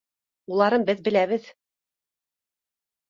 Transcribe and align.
Уларын 0.53 0.87
беҙ 0.87 1.03
беләбеҙ 1.09 1.51